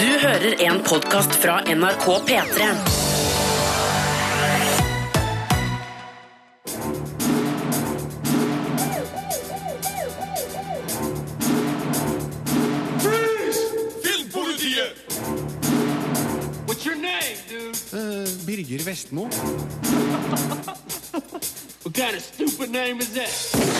[0.00, 2.68] Du hører en podkast fra NRK P3.
[14.04, 14.96] Filmpolitiet!
[16.66, 17.76] What's your name, dude?
[18.46, 19.28] Birger Vestmo.
[21.82, 23.79] What kind of stupid name is that?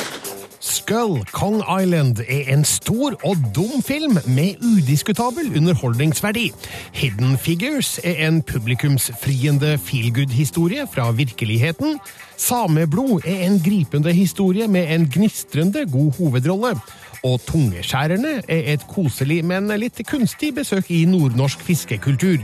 [0.91, 6.48] Skull Kong Island er en stor og dum film med udiskutabel underholdningsverdi.
[6.92, 12.01] Hidden Figures er en publikumsfriende feelgood-historie fra virkeligheten.
[12.37, 16.74] Sameblod er en gripende historie med en gnistrende god hovedrolle.
[17.23, 22.43] Og Tungeskjærerne er et koselig, men litt kunstig besøk i nordnorsk fiskekultur.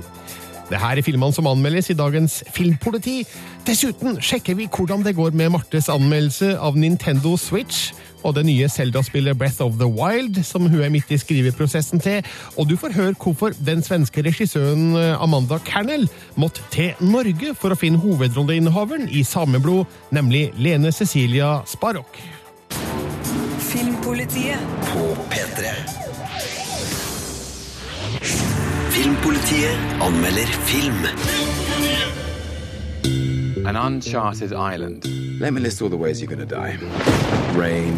[0.67, 3.21] Det her er filmene som anmeldes i dagens Filmpoliti.
[3.67, 7.93] Dessuten sjekker vi hvordan det går med Martes anmeldelse av Nintendo Switch
[8.27, 12.27] og det nye Zelda-spillet Breath of the Wild, som hun er midt i skriveprosessen til.
[12.59, 17.71] Og du får høre hvorfor den svenske regissøren eh, Amanda Kernel måtte til Norge for
[17.71, 22.19] å finne hovedrolleinnehaveren i Sameblod, nemlig Lene Cecilia Sparok.
[23.67, 26.06] Filmpolitiet På P3
[28.97, 31.05] Filmpolitiet anmelder film
[33.67, 35.05] An uncharted island.
[35.39, 36.79] Let me list all the ways you're going to die
[37.57, 37.97] rain,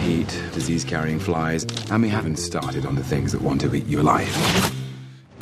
[0.00, 3.86] heat, disease carrying flies, and we haven't started on the things that want to eat
[3.86, 4.77] you alive.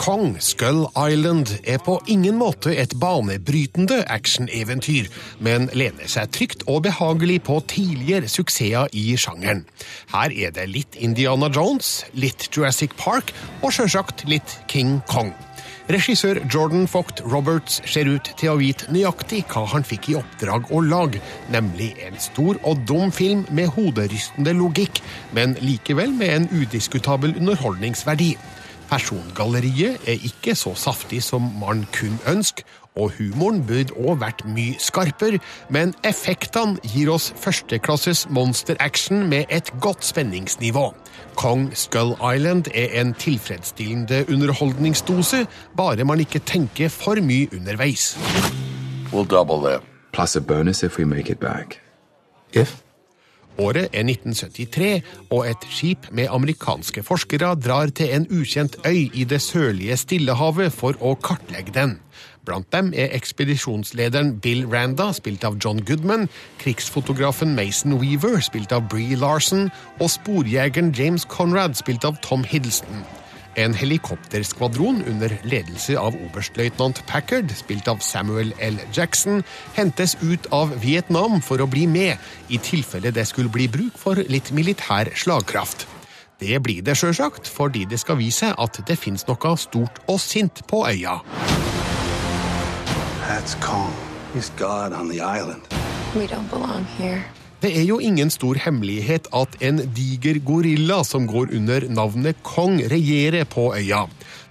[0.07, 5.09] Kong Skull Island er på ingen måte et banebrytende actioneventyr,
[5.43, 9.65] men lener seg trygt og behagelig på tidligere suksesser i sjangeren.
[10.13, 13.33] Her er det litt Indiana Jones, litt Jurassic Park
[13.65, 15.33] og sjølsagt litt King Kong.
[15.91, 20.71] Regissør Jordan Focht Roberts ser ut til å vite nøyaktig hva han fikk i oppdrag
[20.71, 21.19] å lage,
[21.51, 25.03] nemlig en stor og dum film med hoderystende logikk,
[25.35, 28.37] men likevel med en udiskutabel underholdningsverdi.
[28.91, 32.65] Persongalleriet er ikke så saftig som man kun ønsker,
[32.97, 39.69] og humoren burde òg vært mye skarpere, men effektene gir oss førsteklasses monster-action med et
[39.85, 40.87] godt spenningsnivå.
[41.37, 45.45] Kong Skull Island er en tilfredsstillende underholdningsdose,
[45.77, 48.15] bare man ikke tenker for mye underveis.
[49.13, 49.83] We'll double that.
[50.13, 51.81] Plus a bonus if we make it back.
[52.53, 52.86] If?
[53.59, 59.25] Året er 1973, og et skip med amerikanske forskere drar til en ukjent øy i
[59.25, 61.97] det sørlige Stillehavet for å kartlegge den.
[62.47, 66.29] Blant dem er ekspedisjonslederen Bill Randa, spilt av John Goodman,
[66.63, 73.03] krigsfotografen Mason Weaver, spilt av Bree Larson, og sporjegeren James Conrad, spilt av Tom Hiddleston.
[73.57, 78.77] En helikopterskvadron under ledelse av oberstløytnant Packard, spilt av Samuel L.
[78.93, 79.41] Jackson,
[79.73, 82.21] hentes ut av Vietnam for å bli med,
[82.53, 85.87] i tilfelle det skulle bli bruk for litt militær slagkraft.
[86.37, 90.61] Det blir det sjølsagt, fordi det skal vise at det fins noe stort og sint
[90.69, 91.23] på øya.
[93.25, 93.97] That's Kong.
[94.35, 95.65] He's God on the island.
[96.15, 97.25] We don't belong here.
[97.57, 102.83] Det er jo ingen stor hemmelighet at en diger gorilla som går under navnet Kong,
[102.93, 104.03] regjerer på øya.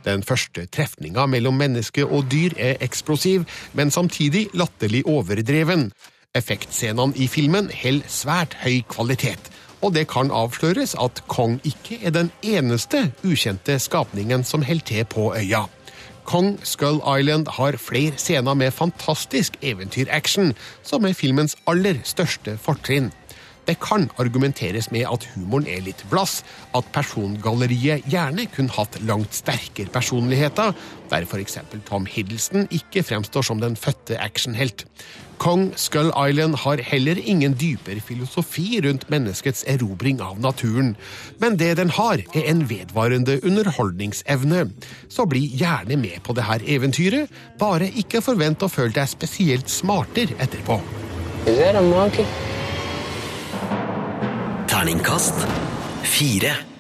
[0.05, 3.45] Den første trefninga mellom menneske og dyr er eksplosiv,
[3.77, 5.91] men samtidig latterlig overdreven.
[6.35, 9.51] Effektscenene i filmen holder svært høy kvalitet,
[9.85, 15.05] og det kan avsløres at Kong ikke er den eneste ukjente skapningen som holder til
[15.13, 15.67] på øya.
[16.25, 23.12] Kong Skull Island har flere scener med fantastisk eventyraction, som er filmens aller største fortrinn.
[23.66, 26.44] Det kan argumenteres med at humoren er litt blass,
[26.78, 30.76] at persongalleriet gjerne kunne hatt langt sterkere personligheter,
[31.09, 31.58] der f.eks.
[31.88, 34.86] Tom Hiddleston ikke fremstår som den fødte actionhelt.
[35.42, 40.94] Kong Skull Island har heller ingen dypere filosofi rundt menneskets erobring av naturen,
[41.42, 44.70] men det den har, er en vedvarende underholdningsevne.
[45.09, 49.72] Så bli gjerne med på det her eventyret, bare ikke forvent å føle deg spesielt
[49.74, 50.80] smartere etterpå.
[51.46, 52.26] Is that a monkey?
[54.75, 55.47] Terningkast
[56.03, 56.75] 4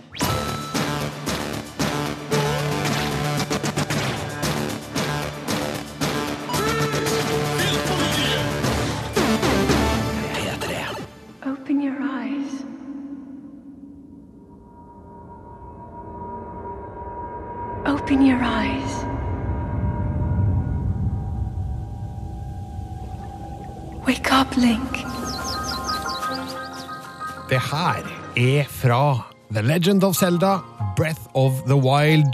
[27.45, 28.05] Det her
[28.37, 29.21] er fra
[29.53, 30.57] The Legend of Zelda,
[30.97, 32.33] Breath of the Wild,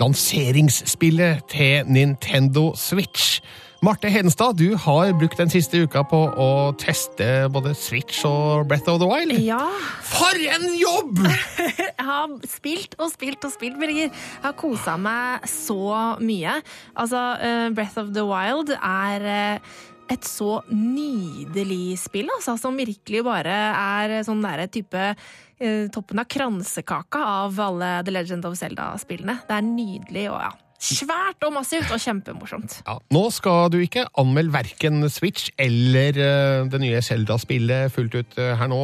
[0.00, 3.40] lanseringsspillet til Nintendo Switch.
[3.82, 6.48] Marte Hedenstad, du har brukt den siste uka på å
[6.78, 9.34] teste både Switch og Breath of the Wild.
[9.42, 9.66] Ja,
[10.06, 11.24] For en jobb!
[11.98, 14.12] jeg har spilt og spilt og spilt, Birger.
[14.14, 16.60] Jeg har kosa meg så mye.
[16.94, 19.72] Altså, eh, Breath of the Wild er eh,
[20.12, 26.28] et så nydelig spill, altså, som virkelig bare er sånn derre type eh, toppen av
[26.30, 29.40] kransekaka av alle The Legend of Zelda-spillene.
[29.48, 30.52] Det er nydelig og ja,
[30.82, 32.80] svært og massivt og kjempemorsomt.
[32.86, 38.38] Ja, nå skal du ikke anmelde verken Switch eller eh, det nye Zelda-spillet fullt ut
[38.42, 38.80] eh, her nå.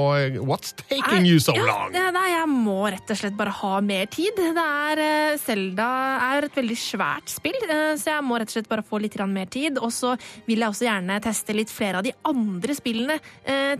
[0.47, 1.93] What's taking you so ja, long?
[1.95, 4.39] det- Nei, jeg må rett og slett bare ha mer tid.
[4.39, 5.89] Det er, eh, Zelda
[6.29, 9.47] er et veldig svært spill, så jeg må rett og slett bare få litt mer
[9.50, 9.79] tid.
[9.83, 10.15] Og så
[10.47, 13.19] vil jeg også gjerne teste litt flere av de andre spillene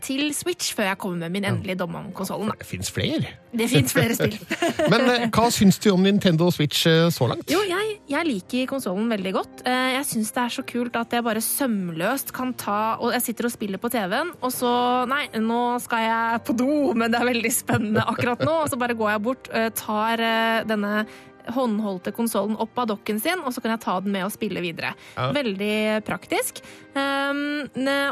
[0.03, 2.51] til Switch før jeg kommer med min endelige dom om konsollen.
[2.59, 3.31] Det fins flere.
[3.53, 4.37] Det fins flere spill.
[4.93, 7.47] Men hva syns du om Nintendo Switch så langt?
[7.53, 9.63] Jo, jeg, jeg liker konsollen veldig godt.
[9.69, 13.25] Eh, Jeg syns det er så kult at jeg bare sømløst kan ta Og jeg
[13.27, 14.73] sitter og spiller på TV-en, og så
[15.11, 18.55] Nei, nå skal jeg på do, men det er veldig spennende akkurat nå.
[18.65, 21.07] Og så bare går jeg bort, eh, tar eh, denne
[21.49, 24.61] håndholdte konsollen opp av dokken sin, og så kan jeg ta den med og spille
[24.61, 24.91] videre.
[25.17, 25.31] Ja.
[25.33, 26.61] Veldig praktisk.
[26.93, 27.65] Um,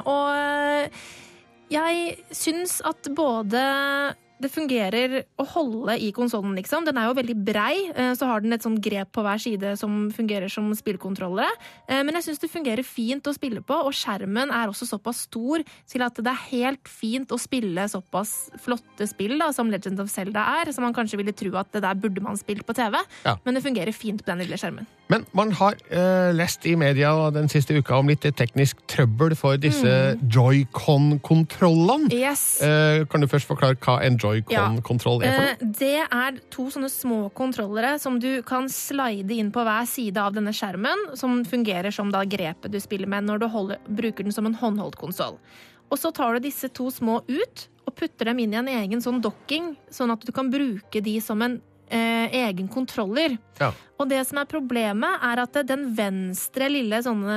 [0.08, 0.88] og
[1.68, 3.60] jeg syns at både
[4.40, 6.84] det fungerer å holde i konsollen, liksom.
[6.84, 9.76] Den er jo veldig brei, eh, så har den et sånn grep på hver side
[9.80, 11.48] som fungerer som spillkontrollere.
[11.88, 15.24] Eh, Men jeg syns det fungerer fint å spille på, og skjermen er også såpass
[15.26, 20.00] stor til at det er helt fint å spille såpass flotte spill da, som Legend
[20.00, 22.74] of Zelda er, som man kanskje ville tro at det der burde man spilt på
[22.74, 23.36] TV, Ja.
[23.44, 24.86] men det fungerer fint på den lille skjermen.
[25.08, 29.56] Men man har eh, lest i media den siste uka om litt teknisk trøbbel for
[29.56, 32.10] disse joycon-kontrollene.
[32.12, 32.60] Yes.
[32.62, 35.52] Eh, kan du først forklare hva en joycon-kontroll er for noe?
[35.54, 40.20] Eh, Det er to sånne små kontrollere som du kan slide inn på hver side
[40.22, 44.26] av denne skjermen, som fungerer som da grepet du spiller med når du holder, bruker
[44.26, 45.38] den som en håndholdt konsoll.
[45.90, 49.02] Og så tar du disse to små ut og putter dem inn i en egen
[49.02, 53.36] sånn dokking, sånn at du kan bruke de som en eh, egen kontroller.
[53.60, 53.70] Ja.
[54.00, 57.36] Og det som er problemet, er at den venstre lille sånne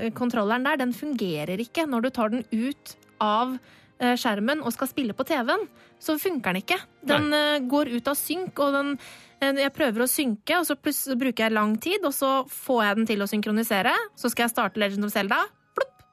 [0.00, 3.58] eh, kontrolleren der, den fungerer ikke når du tar den ut av
[4.00, 5.66] skjermen og skal spille på TV-en.
[6.00, 6.78] Så funker den ikke.
[7.06, 7.58] Den Nei.
[7.70, 8.92] går ut av synk, og den
[9.40, 10.76] eh, jeg prøver å synke, og så
[11.20, 13.96] bruker jeg lang tid, og så får jeg den til å synkronisere.
[14.16, 15.42] Så skal jeg starte Legend of Zelda.
[15.76, 16.06] Plopp!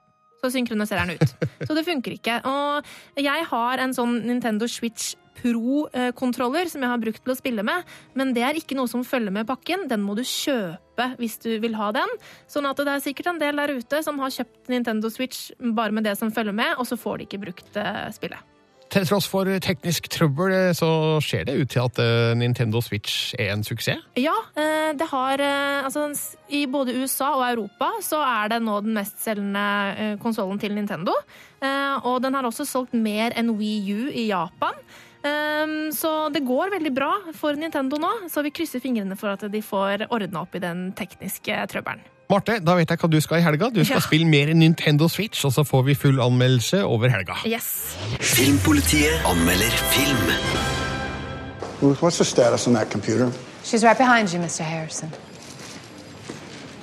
[0.43, 1.47] Så synkroniserer den ut.
[1.67, 2.41] Så det funker ikke.
[2.47, 7.65] Og jeg har en sånn Nintendo Switch Pro-kontroller som jeg har brukt til å spille
[7.65, 7.87] med,
[8.17, 9.87] men det er ikke noe som følger med pakken.
[9.91, 12.17] Den må du kjøpe hvis du vil ha den.
[12.49, 15.95] Sånn at det er sikkert en del der ute som har kjøpt Nintendo Switch bare
[15.95, 18.53] med det som følger med, og så får de ikke brukt eh, spillet.
[18.87, 20.89] Til tross for teknisk trøbbel eh, så
[21.23, 24.05] ser det ut til at eh, Nintendo Switch er en suksess.
[24.15, 24.35] Ja,
[24.97, 25.43] det har
[25.87, 26.07] Altså,
[26.49, 31.13] i både USA og Europa så er det nå den mestselgende konsollen til Nintendo.
[32.07, 34.75] Og den har også solgt mer enn Wii U i Japan.
[35.23, 39.45] Eh, Så det går veldig bra for Nintendo nå, så vi krysser fingrene for at
[39.51, 42.01] de får ordna opp i den tekniske trøbbelen.
[42.29, 43.69] Marte, da vet jeg hva du skal i helga.
[43.71, 44.01] Du skal Ja.
[44.03, 47.35] spille mer Nintendo Switch, og så får vi full anmeldelse over helga.
[47.45, 47.95] Yes.
[48.19, 50.27] Filmpolitiet anmelder film.
[51.81, 53.31] Ruth, what's the status on that computer?
[53.63, 54.63] She's right behind you, Mr.
[54.63, 55.09] Harrison.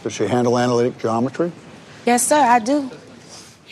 [0.02, 1.50] Does she handle analytic geometry?
[2.06, 2.90] Yes, sir, I do.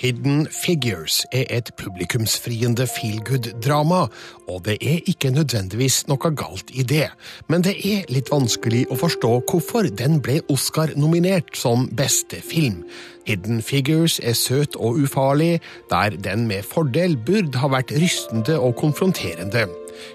[0.03, 4.07] Hidden Figures er et publikumsfriende feelgood-drama,
[4.49, 7.05] og det er ikke nødvendigvis noe galt i det,
[7.47, 12.83] men det er litt vanskelig å forstå hvorfor den ble Oscar-nominert som beste film.
[13.31, 15.61] Hidden Figures er søt og ufarlig,
[15.95, 19.69] der den med fordel burde ha vært rystende og konfronterende.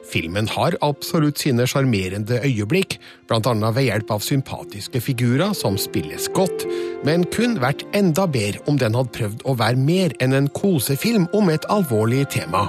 [0.07, 2.97] Filmen har absolutt sine sjarmerende øyeblikk,
[3.31, 6.65] annet ved hjelp av sympatiske figurer som spilles godt,
[7.05, 11.27] men kun vært enda bedre om den hadde prøvd å være mer enn en kosefilm
[11.33, 12.67] om et alvorlig tema.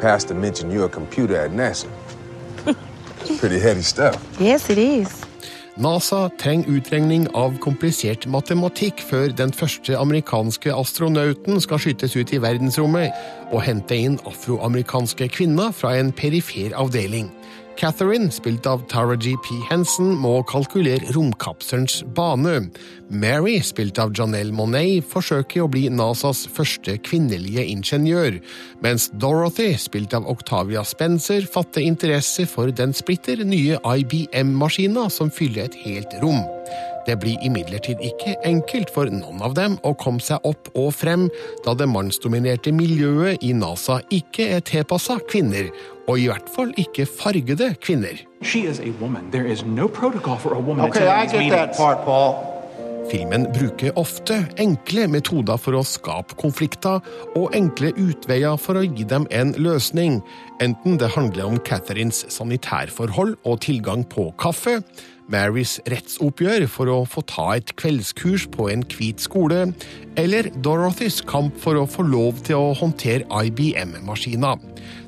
[0.00, 1.88] Pastor mentioned you're a computer at NASA.
[2.66, 4.16] It's pretty heady stuff.
[4.38, 5.25] Yes, it is.
[5.76, 12.40] NASA trenger utregning av komplisert matematikk før den første amerikanske astronauten skal skytes ut i
[12.40, 13.12] verdensrommet
[13.50, 17.28] og hente inn afroamerikanske kvinner fra en perifer avdeling.
[17.76, 19.54] Catherine, spilt av Tara G.P.
[19.68, 22.70] Henson, må kalkulere romkapselens bane.
[23.12, 28.40] Mary, spilt av Janelle Monet, forsøker å bli NASAs første kvinnelige ingeniør,
[28.84, 35.68] mens Dorothy, spilt av Octavia Spencer, fatter interesse for den splitter nye IBM-maskina som fyller
[35.68, 36.42] et helt rom.
[37.06, 41.28] Det blir imidlertid ikke enkelt for noen av dem å komme seg opp og frem,
[41.62, 45.70] da det mannsdominerte miljøet i NASA ikke er tilpassa kvinner,
[46.06, 48.22] og i hvert fall ikke fargede kvinner.
[48.42, 49.30] She is a woman.
[49.32, 51.06] There is no protocol for a woman Okay,
[51.76, 52.56] part,
[53.06, 56.98] Filmen bruker ofte enkle metoder for å skape konflikter,
[57.38, 60.18] og enkle utveier for å gi dem en løsning,
[60.64, 64.80] enten det handler om Catherines sanitærforhold og tilgang på kaffe,
[65.32, 69.72] Marys rettsoppgjør for å få ta et kveldskurs på en hvit skole,
[70.20, 74.54] eller Dorothys kamp for å få lov til å håndtere IBM-maskina.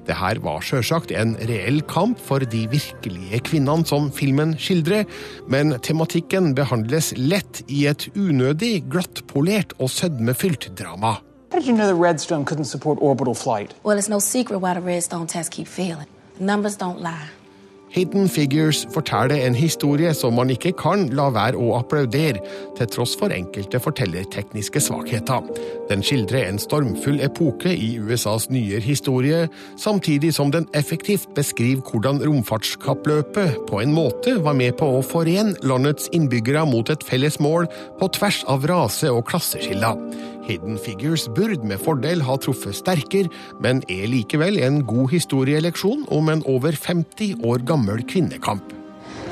[0.08, 5.06] Det her var sjølsagt en reell kamp for de virkelige kvinnene som filmen skildrer,
[5.46, 11.18] men tematikken behandles lett i et unødig glattpolert og sødmefylt drama.
[11.52, 13.72] How did you know the Redstone couldn't support orbital flight?
[13.82, 16.06] Well, it's no secret why the Redstone tests keep failing.
[16.38, 17.38] Numbers don't lie.
[17.90, 22.42] Hidden Figures forteller en historie som man ikke kan la være å applaudere,
[22.76, 25.47] til tross for enkelte fortellertekniske svakheter.
[25.88, 29.47] Den skildrer en stormfull epoke i USAs nyere historie,
[29.80, 35.57] samtidig som den effektivt beskriver hvordan romfartskappløpet på en måte var med på å forene
[35.64, 39.97] landets innbyggere mot et felles mål på tvers av rase- og klasseskiller.
[40.49, 43.28] Hidden Figures burde med fordel ha truffet sterkere,
[43.61, 48.73] men er likevel en god historieleksjon om en over 50 år gammel kvinnekamp.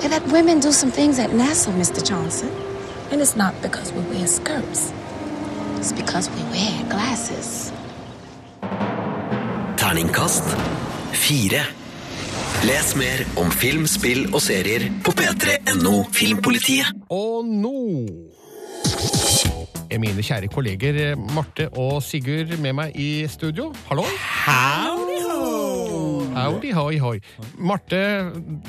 [0.01, 2.05] They let women do some things at NASA, Mr.
[2.05, 2.51] Johnson.
[3.11, 4.93] And it's not because we wear skirts.
[5.79, 7.73] It's because we wear glasses.
[9.77, 10.45] Terningkast
[11.13, 11.65] fire.
[12.65, 16.93] Les mer om film, spill og serier på p3.no Filmpolitiet.
[17.11, 17.77] Og nå
[19.95, 23.71] mine kjære kolleger eh, Marte og Sigurd med meg i studio.
[23.91, 24.05] Hallo?
[24.47, 25.47] Howdy ho!
[26.37, 27.15] Howdy hoi hoi.
[27.57, 27.99] Marte,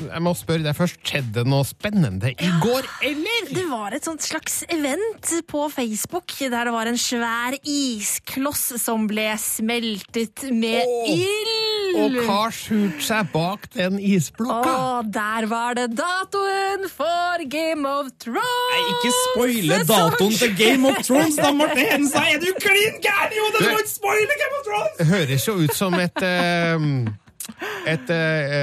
[0.07, 1.01] jeg må spørre deg først.
[1.07, 3.51] Skjedde noe spennende i går, eller?
[3.51, 9.07] Det var et sånt slags event på Facebook der det var en svær iskloss som
[9.09, 11.56] ble smeltet med ild.
[11.97, 14.73] Og hva skjulte seg bak den isblokka?
[14.73, 18.73] Å, der var det datoen for Game of Thrones!
[18.73, 22.25] Nei, ikke spoile datoen til Game of Thrones, da, Marte Hensa!
[22.31, 23.63] Er du klin gæren i hodet?
[23.63, 24.99] Du må ikke spoile Game of Thrones!
[25.01, 26.91] Det høres jo ut som et eh,
[27.87, 28.57] et, eh,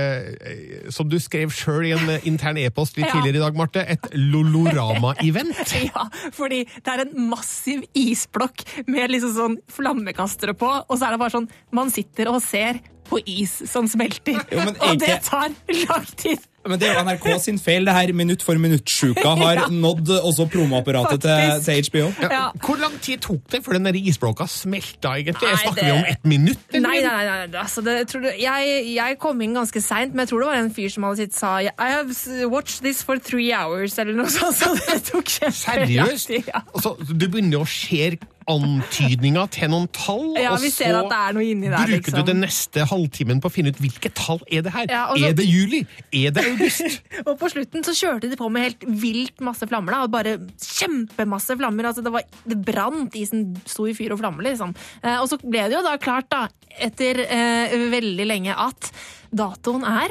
[0.44, 3.14] eh, som du skrev sjøl i en intern e-post litt Ja.
[3.16, 5.74] tidligere i dag, Marte, et Lolorama-event.
[5.94, 11.14] Ja, fordi det er en massiv isblokk med liksom sånn flammekastere på, og så er
[11.16, 14.40] det bare sånn man sitter og ser på is som smelter.
[14.52, 15.52] Jo, men og det tar
[15.88, 16.42] lang tid.
[16.64, 19.64] Men det er jo NRK sin feil, det her minutt for minutt-sjuka har Ja.
[19.68, 22.06] nådd også promoapparatet til, til HBO.
[22.24, 22.46] Ja.
[22.64, 25.44] Hvor lang tid tok det før den der isblokka smelta, egentlig?
[25.50, 26.64] Nei, Snakker det- vi om ett minutt?
[26.72, 26.88] eller?
[26.88, 27.46] Nei, nei, nei.
[27.52, 27.60] nei.
[27.66, 30.62] Altså, det, tror du, jeg, jeg kom inn ganske seint, men jeg tror det var
[30.62, 32.16] en fyr som hadde sitt sa I have
[32.48, 34.56] watched this for three hours, eller noe sånt.
[34.62, 36.48] Så det tok kjempelang tid.
[36.48, 36.64] Ja.
[36.72, 38.14] Altså, du begynner å se
[38.50, 42.18] antydninger til noen tall, Ja, og så er der, bruker liksom.
[42.18, 44.86] du den neste halvtimen på å finne ut hvilket tall er det her.
[44.90, 45.86] Ja, så- Er det juli?
[46.12, 47.00] Er det august?
[47.26, 49.92] Og på slutten så kjørte de på med helt vilt masse flammer.
[49.92, 51.84] da, og Bare kjempemasse flammer.
[51.90, 54.74] altså Det, var, det brant, isen sto i fyr og flamme, liksom.
[55.02, 56.48] Eh, og så ble det jo da klart, da,
[56.78, 58.90] etter eh, veldig lenge, at
[59.34, 60.10] datoen er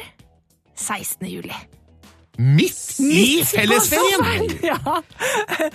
[0.76, 1.28] 16.
[1.30, 1.54] juli.
[2.38, 4.48] Midt i fellesferien!
[4.66, 5.02] Ja.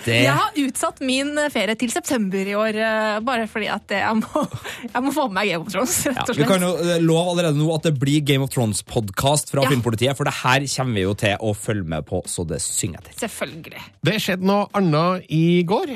[0.03, 4.15] Det- Jeg har utsatt min ferie til september i år, eh, bare fordi at jeg
[4.19, 4.41] må,
[4.83, 7.31] jeg må få med meg Game of Thrones, rett og Vi kan jo eh, love
[7.31, 9.69] allerede nå at det blir Game of Thrones-podkast fra Ja.
[9.71, 12.99] Filmpolitiet, for det her kommer vi jo til å følge med på så det synger
[13.07, 13.15] etter.
[13.23, 13.79] Selvfølgelig.
[14.03, 15.95] Det skjedde noe annet i går.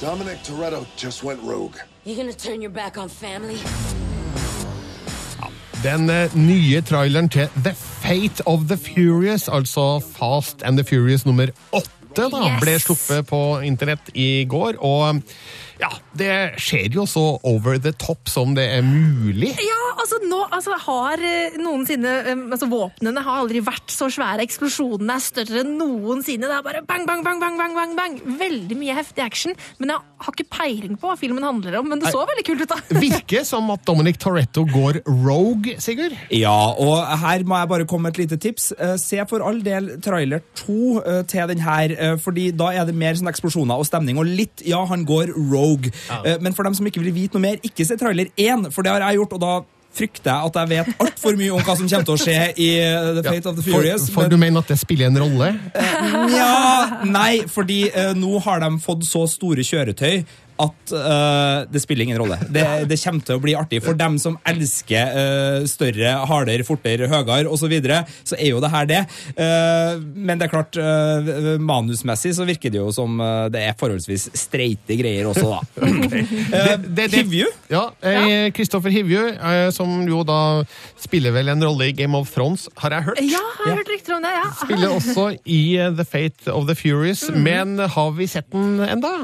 [0.00, 1.74] Dominic Toretto just went rogue.
[2.04, 3.58] You gonna turn your back on family?
[5.80, 11.24] Den eh, nye traileren til The Fate of the Furious, altså Fast and the Furious
[11.24, 14.76] nummer åtte, da, ble sluppet på internett i går.
[14.84, 15.22] Og
[15.80, 19.52] ja, det skjer jo så over the top som det er mulig.
[19.62, 24.44] Ja, altså nå altså, har eh, noensinne eh, altså, Våpnene har aldri vært så svære.
[24.46, 26.48] Eksplosjonene er større enn noensinne.
[26.48, 28.18] Det er bare bang, bang, bang, bang, bang, bang, bang.
[28.40, 29.56] Veldig mye heftig action.
[29.78, 31.90] Men jeg har ikke peiling på hva filmen handler om.
[31.92, 32.80] Men det så veldig kult ut, da.
[33.06, 36.16] Virker som at Dominic Toretto går rogue, Sigurd.
[36.34, 38.70] Ja, og her må jeg bare komme med et lite tips.
[38.76, 43.16] Eh, Se for all del trailer to til den her, fordi da er det mer
[43.18, 45.90] sånn eksplosjoner og stemning, og litt, ja, han går rogue.
[46.24, 48.86] Eh, Men for dem som ikke vil vite noe mer, ikke se trailer én, for
[48.86, 49.52] det har jeg gjort, og da
[49.90, 52.68] frykter jeg at jeg vet altfor mye om hva som kommer til å skje i
[52.78, 54.06] eh, The Fate of the Furious.
[54.06, 55.48] For, for du mener at det spiller en rolle?
[56.30, 60.22] Ja, nei, fordi uh, nå har de fått så store kjøretøy
[60.60, 62.36] at uh, det spiller ingen rolle.
[62.52, 63.80] Det, det kommer til å bli artig.
[63.84, 68.60] For dem som elsker uh, større, hardere, fortere, høyere osv., så, videre, så er jo
[68.64, 69.00] det her det.
[69.36, 70.78] Uh, men det er klart,
[71.60, 73.18] manusmessig så virker det jo som
[73.52, 75.60] det er forholdsvis streite greier også, da.
[76.50, 77.46] Det- det- Hivju?
[77.70, 77.84] Ja,
[78.54, 79.22] Kristoffer Hivju,
[79.74, 80.38] som jo da
[81.00, 83.20] spiller vel en rolle i Game of Thrones, har jeg hørt.
[83.22, 84.32] Ja, jeg har hørt rykter om det.
[84.38, 84.48] ja.
[84.62, 85.60] Spiller også i
[86.00, 87.40] The Fate of the Furious, mm.
[87.46, 89.14] men har vi sett den enda?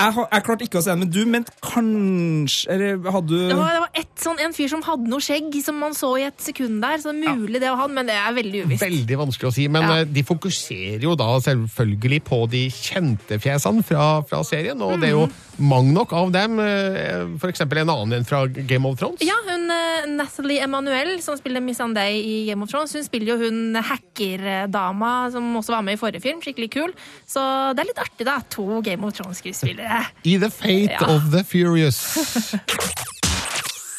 [0.00, 3.48] Jeg, har- jeg klarte ikke å se den, men du mente kanskje Eller hadde du
[3.50, 6.10] Det var, det var et, sånn, en fyr som hadde noe skjegg, som man så
[6.20, 6.96] i et sekund der.
[7.02, 8.84] Så det er mulig det var han, men det er veldig uvisst.
[8.84, 9.96] Veldig vanskelig å si, men Ja.
[10.00, 15.08] eh, de fokuserer jo da selvfølgelig på de kjente fjesene fra, fra serien, og det
[15.10, 15.68] er jo Mhm.
[15.68, 16.58] mange nok av dem.
[16.60, 17.40] F.eks.
[17.40, 19.20] For eksempel en annen enn fra Game of Thrones.
[19.20, 23.34] Ja, hun eh, Nathalie Emanuel, som spiller Miss Anday i Game of Thrones, hun spiller
[23.36, 26.40] jo hun hackerdama som også var med i forrige film.
[26.40, 26.92] Skikkelig kul.
[27.28, 27.42] Så
[27.76, 28.38] det er litt artig, da.
[28.56, 29.89] To Game of Thrones-skuespillere.
[29.90, 31.06] I The Fate Ja.
[31.16, 32.54] of the Furious.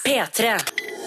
[0.05, 1.00] P3.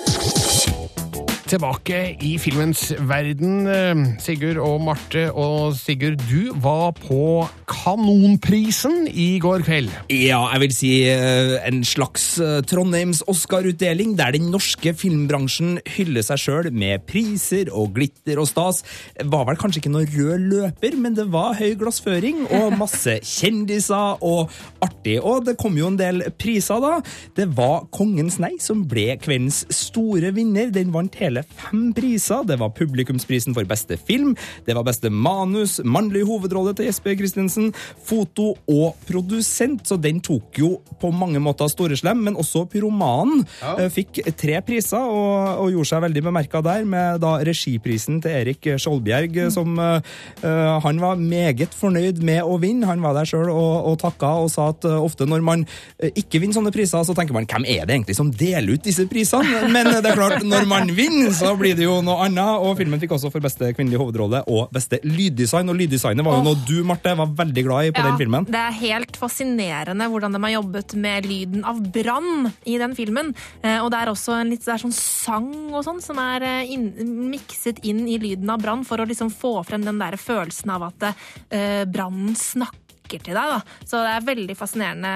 [1.55, 3.69] Tilbake i filmens verden.
[3.71, 9.93] eh, Sigurd og Marte og Sigurd, du var på Kanonprisen i går kveld.
[10.11, 16.27] Ja, jeg vil si eh, en slags eh, Trondheims Oscar-utdeling, der den norske filmbransjen hyller
[16.27, 18.83] seg sjøl med priser og glitter og stas.
[19.23, 24.19] Var vel kanskje ikke noe rød løper, men det var høy glassføring og masse kjendiser
[24.27, 24.51] og
[24.83, 25.21] artig.
[25.23, 26.99] Og det kom jo en del priser, da.
[27.39, 30.75] Det var Kongens nei som ble kveldens store vinner.
[30.75, 32.45] Den vant hele fem priser.
[32.49, 34.35] Det var publikumsprisen for beste film,
[34.67, 37.71] det var beste manus, mannlig hovedrolle til Jesper Christensen,
[38.05, 40.71] foto og produsent, så den tok jo
[41.01, 43.89] på mange måter Storeslem, men også Pyromanen ja.
[43.93, 48.69] fikk tre priser og, og gjorde seg veldig bemerka der, med da regiprisen til Erik
[48.81, 49.53] Skjoldbjerg, mm.
[49.55, 52.89] som eh, eh, han var meget fornøyd med å vinne.
[52.89, 55.65] Han var der sjøl og, og takka og sa at uh, ofte når man
[55.99, 58.85] eh, ikke vinner sånne priser, så tenker man hvem er det egentlig som deler ut
[58.85, 59.65] disse prisene?
[59.75, 62.61] Men det er klart, når man vinner, så blir det jo noe annet.
[62.65, 65.71] Og filmen fikk også for beste kvinnelige hovedrolle og beste lyddesign.
[65.73, 68.49] Og lyddesignet var jo noe du, Marte, var veldig glad i på den filmen.
[68.51, 73.33] Det er helt fascinerende hvordan de har jobbet med lyden av brann i den filmen.
[73.63, 76.45] Eh, Og det er også en litt det er sånn sang og sånn som er
[76.47, 76.89] eh, inn,
[77.33, 80.87] mikset inn i lyden av brann for å liksom få frem den der følelsen av
[80.89, 83.53] at uh, brannen snakker til deg.
[83.53, 83.61] da.
[83.85, 85.11] Så det er veldig fascinerende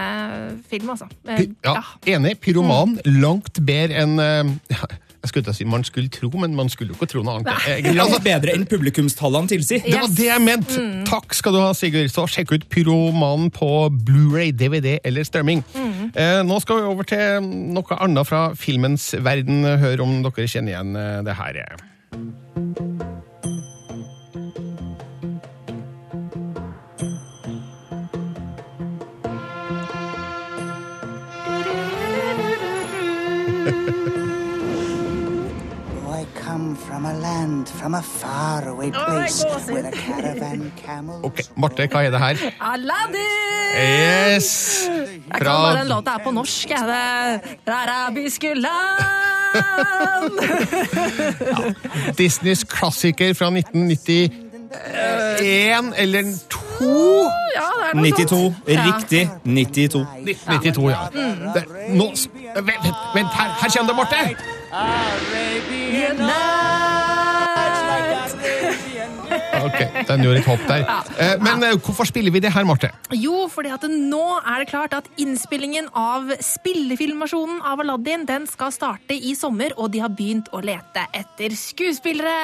[0.68, 1.08] film, altså.
[1.24, 1.82] Ja, Ja,
[2.14, 2.36] Enig.
[2.44, 4.90] Pyroman langt bedre enn ja,
[5.28, 7.66] Jeg skulle si man skulle tro, men man skulle jo ikke tro noe annet.
[7.68, 8.00] egentlig.
[8.00, 9.84] Altså, bedre enn publikumstallene tilsier.
[9.84, 10.86] det var det jeg mente!
[11.08, 12.08] Takk skal du ha, Sigurd.
[12.14, 15.64] Så sjekk ut Pyromanen på Blu-ray, DVD eller strømming.
[16.16, 19.64] Eh, nå skal vi over til noe annet fra filmens verden.
[19.84, 23.17] Hør om dere kjenner igjen eh, det her.
[41.22, 42.34] Ok, Marte, hva er det her?
[42.72, 43.48] Aladdin!
[43.78, 44.48] Yes!
[44.88, 46.70] Jeg kan bare den låta er på norsk.
[46.70, 47.40] Jeg.
[47.66, 50.32] Det arabiske land!
[52.18, 54.32] Disneys klassiker fra 1991
[55.96, 56.84] eller 2?
[57.56, 58.28] Ja, det er noe 92.
[58.28, 58.54] sånt.
[58.68, 59.30] Riktig.
[59.44, 60.06] 92.
[60.48, 60.96] 92, ja.
[61.54, 62.04] Det, nå,
[62.54, 64.16] vent, vent her, her kommer det, Marte!
[69.68, 70.84] Ok, den gjorde et hopp der.
[70.86, 71.34] Ja.
[71.42, 72.90] Men eh, hvorfor spiller vi det her, Marte?
[73.14, 78.72] Jo, fordi at nå er det klart at innspillingen av spillefilmasjonen av Aladdin den skal
[78.74, 82.34] starte i sommer, og de har begynt å lete etter skuespillere.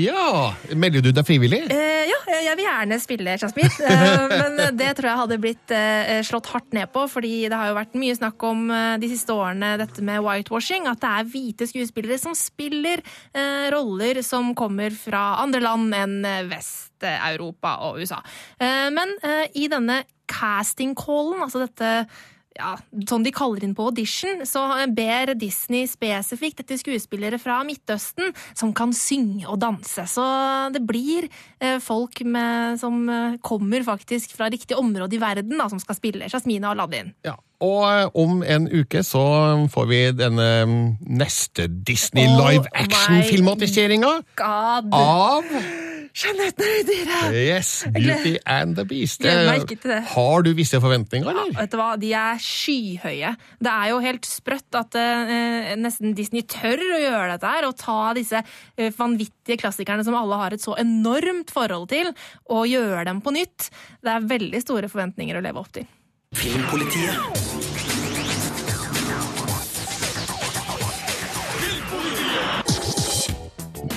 [0.00, 0.52] Ja!
[0.74, 1.64] Melder du deg frivillig?
[1.72, 6.20] Eh, ja, jeg vil gjerne spille Jasmine, eh, men det tror jeg hadde blitt eh,
[6.26, 9.34] slått hardt ned på, fordi det har jo vært mye snakk om eh, de siste
[9.34, 13.02] årene dette med whitewashing, at det er hvite skuespillere som spiller
[13.34, 18.20] eh, roller som kommer fra andre land enn eh, Vest-Europa og USA.
[18.58, 21.96] Eh, men eh, i denne casting-callen, altså dette
[22.54, 22.74] ja,
[23.08, 24.62] sånn de kaller inn på audition, så
[24.94, 30.06] ber Disney spesifikt etter skuespillere fra Midtøsten som kan synge og danse.
[30.10, 30.24] Så
[30.74, 31.26] det blir
[31.58, 35.98] eh, folk med, som eh, kommer faktisk fra riktig område i verden, da, som skal
[35.98, 37.10] spille Jasmine og Aladdin.
[37.26, 37.36] Ja.
[37.64, 39.24] Og eh, om en uke så
[39.72, 40.84] får vi denne mm,
[41.22, 45.82] neste Disney live action-filmatiseringa oh av
[46.14, 47.34] Skjønnheten er i dyret!
[47.34, 49.24] Yes, Beauty and the Beast.
[50.12, 51.50] Har du visse forventninger, eller?
[51.56, 53.32] Vet du hva, De er skyhøye.
[53.58, 57.74] Det er jo helt sprøtt at uh, nesten Disney tør å gjøre dette her, og
[57.82, 62.14] ta disse uh, vanvittige klassikerne som alle har et så enormt forhold til,
[62.46, 63.72] og gjøre dem på nytt.
[63.98, 65.90] Det er veldig store forventninger å leve opp til.
[66.38, 67.53] Filmpolitiet.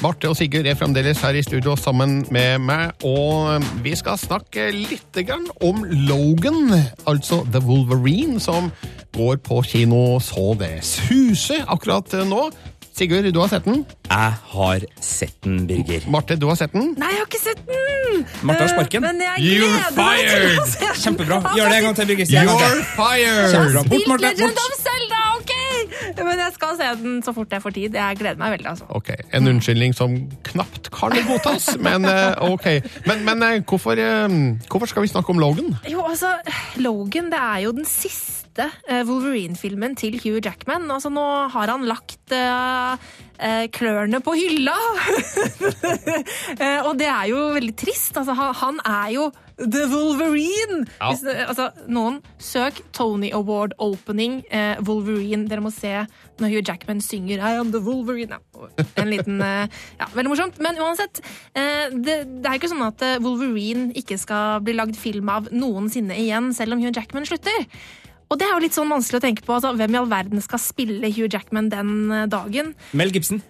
[0.08, 4.70] Marte og Sigurd er fremdeles her i studio sammen med meg, og vi skal snakke
[4.72, 5.18] litt
[5.60, 6.72] om Logan,
[7.04, 8.70] altså The Wolverine, som
[9.18, 12.46] går på kino så det suser akkurat nå.
[12.96, 13.84] Sigurd, du har sett den?
[14.08, 16.08] Jeg har sett den, Birger.
[16.08, 16.94] Marte, du har sett den?
[16.96, 18.24] Nei, jeg har ikke sett den!
[18.48, 19.04] Marte har sparken.
[19.10, 20.72] Men jeg You're gleder meg til å fired!
[20.72, 21.02] se den.
[21.04, 21.44] Kjempebra.
[21.60, 22.32] Gjør det en gang til, Birger.
[22.32, 23.92] You're fired!
[23.92, 24.34] Bort, Marte.
[24.40, 24.68] Bort.
[26.28, 27.98] Men jeg skal se den så fort jeg får tid.
[27.98, 28.88] Jeg gleder meg veldig, altså.
[28.90, 30.16] Ok, En unnskyldning som
[30.52, 32.68] knapt kan godtas, men eh, ok.
[33.08, 35.76] Men, men eh, hvorfor, eh, hvorfor skal vi snakke om Logan?
[35.92, 36.34] Jo, altså,
[36.82, 40.90] Logan det er jo den siste eh, Wolverine-filmen til Hugh Jackman.
[40.92, 44.76] Altså, nå har han lagt uh, uh, klørne på hylla!
[46.58, 48.18] uh, og det er jo veldig trist.
[48.18, 50.86] Altså, han, er jo The Wolverine!
[51.00, 51.10] Ja.
[51.10, 55.48] Hvis, altså, noen søk Tony Award opening eh, Wolverine.
[55.50, 55.90] Dere må se
[56.38, 58.38] når Hugh Jackman synger I am the Wolverine.
[58.38, 59.66] Ja, en liten eh,
[59.98, 60.62] Ja, veldig morsomt.
[60.62, 61.24] Men uansett,
[61.58, 66.18] eh, det, det er ikke sånn at Wolverine ikke skal bli lagd film av noensinne
[66.22, 67.66] igjen, selv om Hugh Jackman slutter.
[68.28, 69.56] Og det er jo litt sånn vanskelig å tenke på.
[69.56, 72.74] Altså, hvem i all verden skal spille Hugh Jackman den eh, dagen?
[73.00, 73.42] Mel Gibson.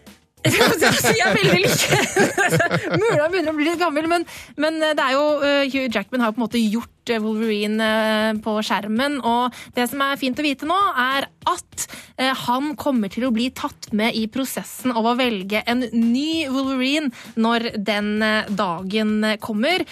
[0.48, 1.98] Altså, jeg veldig ikke
[3.02, 4.24] Mulig han begynner å bli litt gammel, men,
[4.62, 7.88] men det er jo eh, Hugh Jackman har jo på en måte gjort eh, Wolverine
[7.88, 9.20] eh, på skjermen.
[9.26, 11.86] Og det som er fint å vite nå, er at
[12.18, 16.48] eh, han kommer til å bli tatt med i prosessen av å velge en ny
[16.52, 18.20] Wolverine når den
[18.58, 19.84] dagen kommer.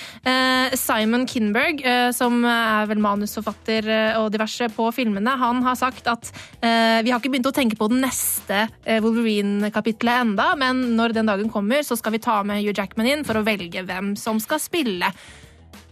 [0.78, 1.82] Simon Kinberg,
[2.15, 3.88] som er vel manusforfatter
[4.19, 7.88] og diverse på filmene, han har sagt at vi har ikke begynt å tenke på
[7.91, 12.75] den neste Wolverine-kapitlet enda, men når den dagen kommer, så skal vi ta med Hugh
[12.75, 15.12] Jackman inn for å velge hvem som skal spille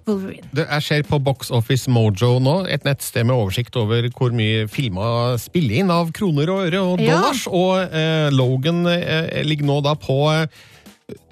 [0.08, 0.48] Wolverine.
[0.56, 5.38] Det, ser på Box Office Mojo nå, et nettsted med oversikt over hvor mye filmer
[5.42, 7.18] spiller inn av kroner og øre og Ja.
[7.22, 10.48] dollars, og eh, Logan eh, ligger nå da på eh,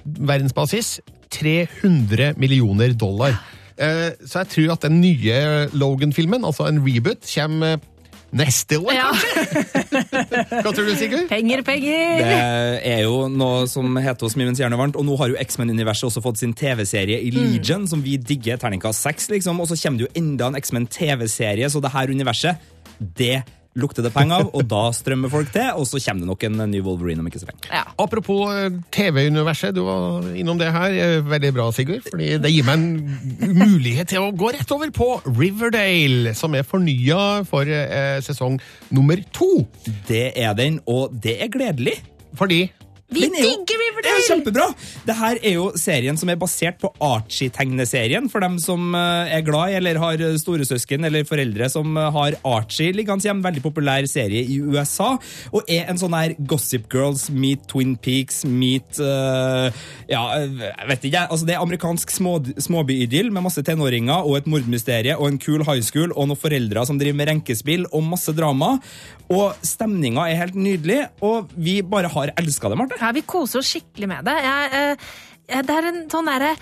[0.06, 1.00] verdensbasis
[1.32, 3.38] 300 millioner dollar.
[3.78, 7.88] Eh, så jeg tror at den nye Logan-filmen, altså en reboot, kommer eh,
[8.32, 9.12] neste år, Ja.
[10.12, 11.30] Hva tror du, Sigurd?
[11.32, 12.21] Penger, penger!
[12.21, 15.32] Det er jo noe som heter oss mye mens jernet er varmt, og nå har
[15.32, 19.71] jo X-Men-universet også fått sin TV-serie i Legion, som vi digger terningkast 6, liksom, og
[19.71, 22.69] så kommer det jo enda en X-Men-TV-serie, så det her universet,
[23.00, 23.41] det
[23.80, 26.58] lukter det penger av, og da strømmer folk til, og så kommer det nok en
[26.72, 27.70] ny Wolverine om ikke så lenge.
[27.72, 27.86] Ja.
[28.04, 30.92] Apropos eh, TV-universet, du var innom det her.
[30.92, 32.04] Eh, Veldig bra, Sigurd.
[32.10, 36.68] fordi det gir meg en mulighet til å gå rett over på Riverdale, som er
[36.68, 38.60] fornya for eh, sesong
[38.92, 39.50] nummer to.
[40.10, 41.96] Det er den, og det er gledelig.
[42.40, 42.66] Fordi
[43.12, 44.65] Vi jo- digger Det er kjempebra!
[45.06, 49.43] Det her er jo serien som er basert på Archie-tegneserien, for dem som eh, er
[49.45, 53.43] glad i eller har storesøsken eller foreldre som eh, har Archie liggende hjemme.
[53.43, 55.17] Veldig populær serie i USA,
[55.52, 59.67] og er en sånn her Gossip Girls meet Twin Peaks meet uh,
[60.10, 64.50] Ja, jeg vet ikke, altså det er amerikansk små, småbyidyll med masse tenåringer og et
[64.52, 68.32] mordmysterie og en kul high school og noen foreldre som driver med renkespill og masse
[68.38, 68.78] drama.
[69.32, 72.97] Og stemninga er helt nydelig, og vi bare har elska det, Marte.
[73.02, 74.38] Ja, vi koser oss skikkelig med det.
[74.46, 75.12] Jeg, eh,
[75.50, 76.56] eh, det er en sånn derre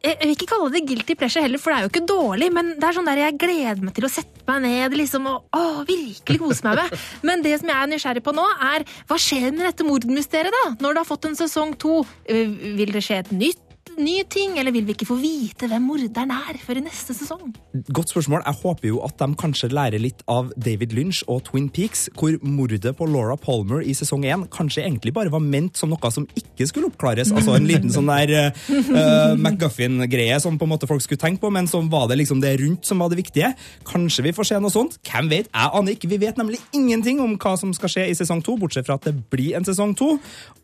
[0.00, 2.46] jeg jeg vil ikke kalle det guilty pleasure heller, for det er jo ikke dårlig,
[2.56, 5.58] men det er sånn der jeg gleder meg til å sette meg ned liksom, og
[5.58, 7.02] å, virkelig kose meg med.
[7.28, 10.72] Men det som jeg er nysgjerrig på nå, er hva skjer med dette mordmysteriet, da?
[10.80, 12.00] Når det har fått en sesong to,
[12.30, 12.46] Eh,
[12.78, 13.60] vil det skje et nytt
[14.04, 17.52] ny ting, eller vil vi ikke få vite hvem morderen er før i neste sesong?
[17.92, 18.42] Godt spørsmål.
[18.46, 22.36] Jeg håper jo at de kanskje lærer litt av David Lynch og Twin Peaks, hvor
[22.42, 26.26] mordet på Laura Palmer i sesong 1 kanskje egentlig bare var ment som noe som
[26.38, 27.32] ikke skulle oppklares.
[27.34, 31.52] Altså en liten sånn der uh, McGuffin-greie som på en måte folk skulle tenke på,
[31.52, 33.52] men som var det liksom det rundt som var det viktige.
[33.88, 34.98] Kanskje vi får se noe sånt.
[35.06, 35.52] Hvem vet?
[35.52, 36.10] Jeg aner ikke.
[36.10, 39.10] Vi vet nemlig ingenting om hva som skal skje i sesong 2, bortsett fra at
[39.10, 40.10] det blir en sesong 2,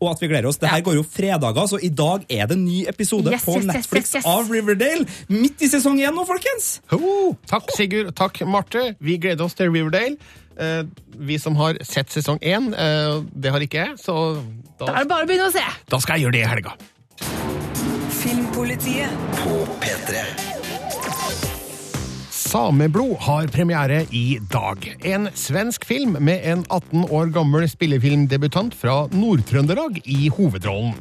[0.01, 0.59] og at vi gleder oss.
[0.61, 3.69] Det her går jo fredager, så i dag er det ny episode Yes, på yes,
[3.69, 4.27] Netflix yes, yes.
[4.29, 5.05] av Riverdale.
[5.31, 6.77] Midt i sesong én nå, folkens!
[6.95, 8.13] Oh, Takk, Sigurd.
[8.17, 8.93] Takk, Marte.
[9.03, 10.17] Vi gleder oss til Riverdale.
[10.57, 10.83] Eh,
[11.17, 14.41] vi som har sett sesong én, eh, det har ikke jeg, så
[14.79, 15.65] Da da, er det bare å begynne å se!
[15.89, 16.73] da skal jeg gjøre det i helga.
[18.17, 20.25] Filmpolitiet på P3.
[22.47, 24.85] Sameblod har premiere i dag.
[25.05, 30.95] En svensk film med en 18 år gammel spillefilmdebutant fra Nord-Trøndelag i hovedrollen.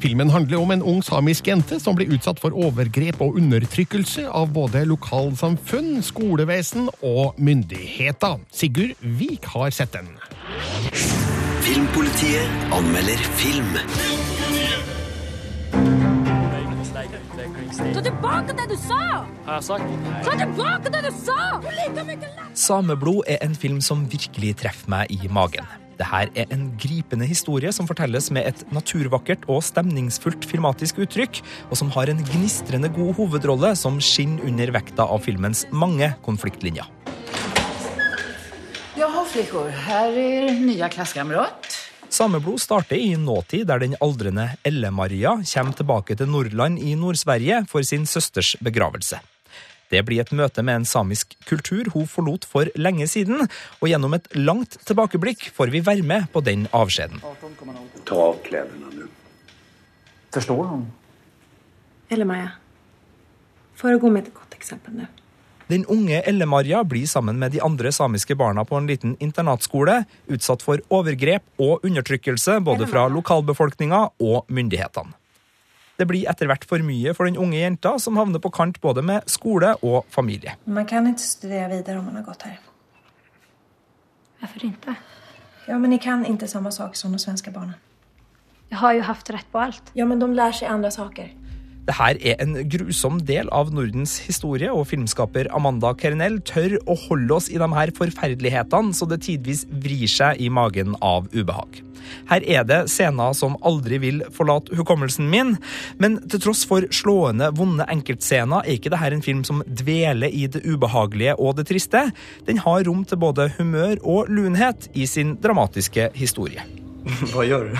[0.00, 4.50] Filmen handler om en ung samisk jente som blir utsatt for overgrep og undertrykkelse av
[4.54, 8.40] både lokalsamfunn, skolevesen og myndigheter.
[8.52, 10.10] Sigurd Vik har sett den.
[11.64, 13.72] Filmpolitiet anmelder film.
[17.94, 19.24] Ta tilbake det du sa!
[19.46, 20.10] Har jeg sagt?
[20.24, 21.38] Ta tilbake det du sa!
[22.54, 25.83] Sameblod er en film som virkelig treffer meg i magen.
[25.94, 31.78] Dette er en gripende historie som fortelles med et naturvakkert og stemningsfullt filmatisk uttrykk, og
[31.78, 36.88] som har en gnistrende god hovedrolle som skinner under vekta av filmens mange konfliktlinjer.
[38.94, 39.70] Jaha, flickor.
[39.86, 41.80] Her er nye klassekamerat.
[42.14, 47.82] Sameblod starter i nåtid, der den aldrende Elle-Maria kommer tilbake til Nordland i Nord-Sverige for
[47.82, 49.18] sin søsters begravelse.
[49.94, 53.46] Det blir et møte med en samisk kultur hun forlot for lenge siden,
[53.78, 57.22] og gjennom et langt tilbakeblikk får vi være med på den avskjeden.
[58.08, 59.08] Ta av klærne nå.
[60.34, 60.88] Forstår han?
[62.10, 62.50] Eller Maja,
[63.78, 65.06] föregå med et godt eksempel nå.
[65.70, 70.62] Den unge Elle-Maria blir sammen med de andre samiske barna på en liten internatskole utsatt
[70.62, 75.14] for overgrep og undertrykkelse både fra lokalbefolkninga og myndighetene.
[75.94, 79.02] Det blir etter hvert for mye for den unge jenta, som havner på kant både
[79.06, 80.56] med skole og familie.
[80.66, 82.58] Man kan ikke studere videre om man har gått her.
[84.42, 84.96] Hvorfor ikke?
[85.68, 87.78] Ja, men de kan ikke samme sak som de svenske barna.
[88.72, 89.92] Jeg har jo haft rett på alt.
[89.94, 91.30] Ja, men de lærer seg andre saker.
[91.84, 96.96] Det her er en grusom del av Nordens historie, og filmskaper Amanda Kernell tør å
[97.06, 101.82] holde oss i de her forferdelighetene så det tidvis vrir seg i magen av ubehag.
[102.28, 105.54] Her er det scener som aldri vil forlate hukommelsen min,
[106.00, 110.46] men til tross for slående, vonde enkeltscener er ikke dette en film som dveler i
[110.48, 112.06] det ubehagelige og det triste.
[112.48, 116.64] Den har rom til både humør og lunhet i sin dramatiske historie.
[117.32, 117.78] Hva gjør du?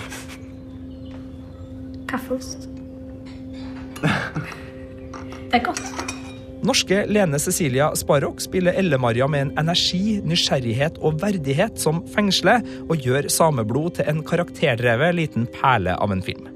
[2.08, 2.73] Kaffeost.
[5.54, 6.04] Det er godt.
[6.64, 13.04] Norske Lene Cecilia Sparrock spiller Elle-Maria med en energi, nysgjerrighet og verdighet som fengsler, og
[13.04, 16.48] gjør Sameblod til en karakterdrevet liten perle av en film.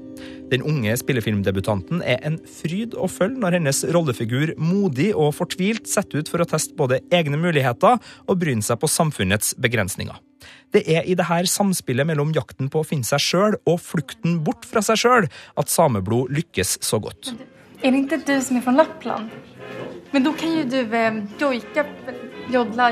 [0.49, 6.23] Den unge spillefilmdebutanten er en fryd å følge når hennes rollefigur modig og fortvilt setter
[6.23, 10.17] ut for å teste både egne muligheter og bryne seg på samfunnets begrensninger.
[10.73, 14.67] Det er i dette samspillet mellom jakten på å finne seg sjøl og flukten bort
[14.69, 17.33] fra seg sjøl at Sameblod lykkes så godt.
[17.83, 19.31] Er det ikke du som er fra Lappland?
[20.11, 22.09] Men da kan jo du eh, jodla
[22.49, 22.89] joddla,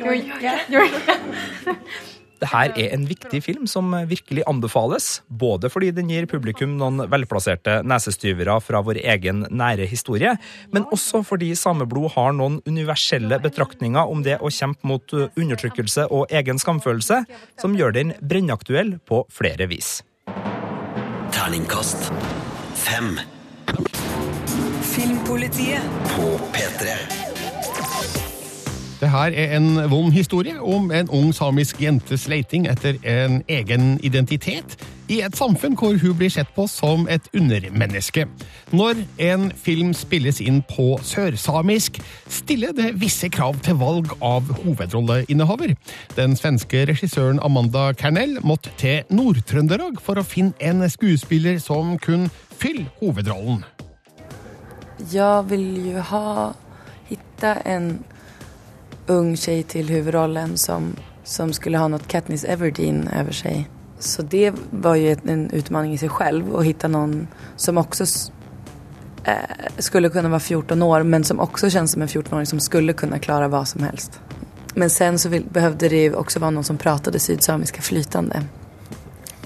[0.00, 1.18] joike, jojka.
[2.40, 7.80] Dette er en viktig film som virkelig anbefales, både fordi den gir publikum noen velplasserte
[7.84, 10.32] nesestyvere fra vår egen nære historie,
[10.72, 16.32] men også fordi Sameblod har noen universelle betraktninger om det å kjempe mot undertrykkelse og
[16.32, 17.22] egen skamfølelse,
[17.60, 19.98] som gjør den brennaktuell på flere vis.
[21.36, 22.08] Terningkast
[22.86, 23.18] 5.
[24.90, 27.19] Filmpolitiet På P3.
[29.00, 33.94] Det her er en vond historie om en ung samisk jentes leiting etter en egen
[34.04, 34.74] identitet
[35.08, 38.26] i et samfunn hvor hun blir sett på som et undermenneske.
[38.76, 41.96] Når en film spilles inn på sørsamisk,
[42.28, 45.72] stiller det visse krav til valg av hovedrolleinnehaver.
[46.20, 52.28] Den svenske regissøren Amanda Kernell måtte til Nord-Trøndelag for å finne en skuespiller som kunne
[52.60, 53.64] fylle hovedrollen.
[55.08, 56.50] Jeg vil jo ha,
[57.08, 57.94] hitta en
[59.10, 63.70] ung tjej till huvudrollen som, som skulle ha något Katniss Everdeen över sig.
[63.98, 68.04] Så det var ju en utmaning i sig själv att hitta någon som också
[69.24, 69.34] eh,
[69.78, 73.18] skulle kunna vara 14 år men som också känns som en 14-åring som skulle kunna
[73.18, 74.20] klara vad som helst.
[74.74, 78.42] Men sen så vill, behövde det ju också vara någon som pratade sydsamiska flytande.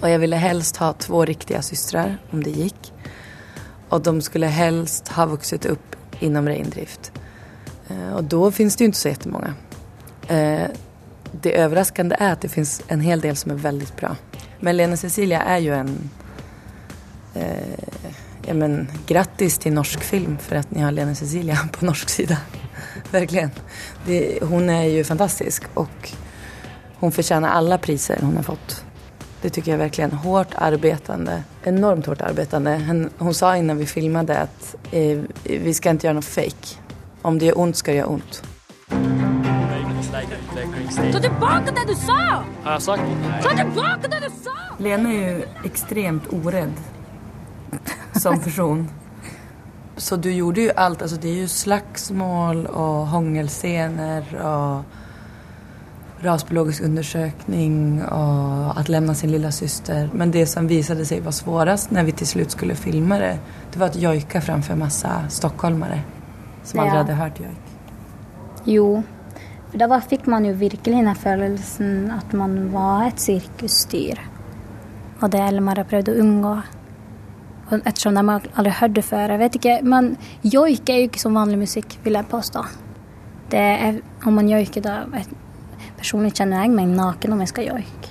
[0.01, 2.93] Och jag ville helst ha två riktiga systrar om det gick.
[3.89, 7.13] Och de skulle helst ha vuxit upp inom reindrift.
[7.89, 9.55] Eh, Och då finns det ju inte så jättemånga.
[10.29, 10.67] Eh,
[11.41, 14.17] Det överraskande är att det finns en hel del som är väldigt bra.
[14.61, 16.11] Men Lena Cecilia är ju en...
[17.35, 17.75] Eh,
[18.47, 22.37] ja men grattis till norsk film för att ni har Lena Cecilia på norsk sida.
[23.11, 23.51] Verkligen.
[24.43, 26.11] Hon är ju fantastisk och
[27.01, 28.85] hon förtjänar alla priser hon har fått.
[29.43, 30.13] Det tycker jag verkligen.
[30.13, 31.43] Hårt arbetande.
[31.65, 32.85] Enormt hårt arbetande.
[32.87, 36.67] Hon, hon sa innan vi filmade att eh, vi ska inte göra något fake.
[37.25, 38.43] Om det gjør ondt, skal det gjøre ondt.
[41.13, 42.19] Ta tilbake det du sa!
[42.65, 43.03] Har jeg sagt?
[43.43, 44.57] Ta tilbake det du sa!
[44.85, 46.77] Lene er jo extremt uredd
[48.21, 48.85] som person.
[49.97, 51.03] Så du gjorde jo alt.
[51.03, 54.85] Altså, det er jo slagsmål og hangelscener og
[56.25, 60.11] rasbiologisk undersøkning og at lämna sin lilla syster.
[60.13, 63.39] Men det som visade sig var svårast när vi till slut skulle filma det,
[63.73, 66.03] det var att jojka framför massa stockholmare
[66.65, 67.03] som aldri Ja.
[67.03, 67.73] hadde hørt joik?
[68.67, 69.05] Jo,
[69.71, 74.19] for da var, fikk man jo virkelig den følelsen at man var et sirkusdyr.
[75.23, 76.55] Og det Elmar har prøvd å unngå.
[77.73, 79.29] Og Ettersom de aldri har hørt det før.
[79.31, 82.65] Jeg vet ikke, Men joik er jo ikke som vanlig musikk, vil jeg påstå.
[83.51, 85.27] Det er, om man joiker, da jeg,
[85.97, 88.09] Personlig kjenner jeg meg naken om jeg skal joike.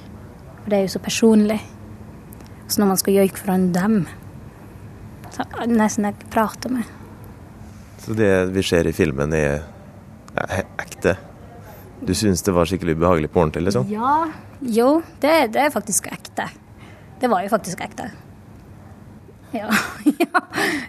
[0.64, 1.60] For det er jo så personlig.
[2.68, 4.08] Så når man skal joike foran dem,
[5.30, 6.84] så er det nesten jeg prater med.
[8.04, 9.62] Så det vi ser i filmen er
[10.34, 11.16] er ekte?
[12.04, 13.88] Du syns det var skikkelig ubehagelig på ordentlig, liksom?
[13.92, 14.26] Ja,
[14.62, 16.50] jo, det, det er faktisk ekte.
[17.22, 18.10] Det var jo faktisk ekte.
[19.54, 19.70] Ja,
[20.24, 20.42] ja.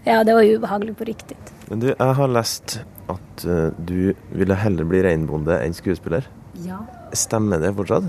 [0.09, 1.37] ja det var jo ubehagelig på riktig.
[1.69, 2.79] Men du, jeg har lest
[3.13, 6.27] at eh, du ville heller bli reinbonde enn skuespiller.
[6.65, 6.81] Ja.
[7.15, 8.09] Stemmer det fortsatt?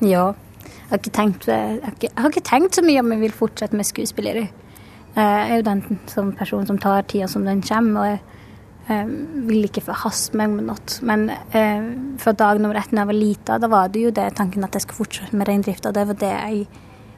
[0.00, 0.30] Ja.
[0.86, 3.34] Jeg har, tenkt, jeg, har ikke, jeg har ikke tenkt så mye om jeg vil
[3.34, 4.40] fortsette med skuespiller.
[4.46, 8.35] Eh, Jeg er jo den som person som tar tida som den kommer, og jeg
[8.88, 9.06] eh,
[9.48, 10.98] vil ikke forhaste meg med noe.
[11.06, 11.88] Men eh,
[12.22, 14.76] fra dag nummer ett da jeg var lita, da var det jo det tanken at
[14.76, 15.94] jeg skulle fortsette med reindrifta.
[15.94, 16.66] Det var det jeg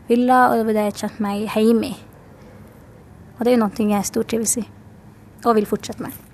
[0.08, 1.98] ville, og det var det jeg kjente meg hjemme i.
[3.38, 4.64] Og det er jo noe jeg stortrives i,
[5.44, 6.24] og vil fortsette med.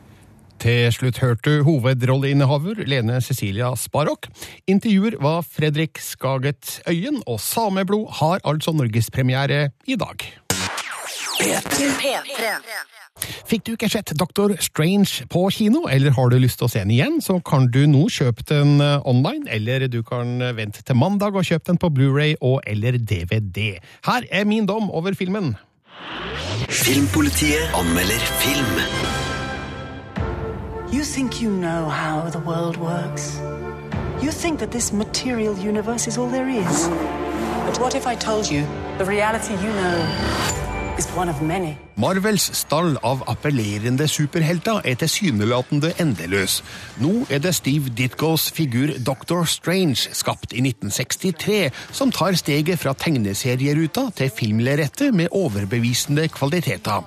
[0.65, 4.31] Til slutt hørte du hovedrolleinnehaver Lene Cecilia Sparok.
[4.71, 10.25] Intervjuer var Fredrik Skaget Øyen, og Sameblod har altså norgespremiere i dag.
[13.47, 16.83] Fikk du ikke sett Doctor Strange på kino, eller har du lyst til å se
[16.83, 20.83] den igjen, så kan du nå kjøpe den eh, online, eller du kan eh, vente
[20.83, 23.79] til mandag og kjøpe den på Blu-ray og eller DVD.
[24.09, 25.55] Her er min dom over filmen.
[26.69, 28.75] Filmpolitiet anmelder film.
[30.93, 33.39] You think you know how the world works.
[34.23, 36.89] You think that this material universe is all there is.
[37.67, 38.67] But what if I told you
[38.99, 39.97] the reality you know
[40.99, 41.77] is one of many?
[41.95, 46.57] Marvels stall av appellerende superhelter er tilsynelatende endeløs.
[46.99, 52.97] Nå er det Steve Ditko's figur Doctor Strange, skapt i 1963, som tar steget fra
[52.99, 57.07] tegneserieruta til filmlerretet med overbevisende kvaliteter.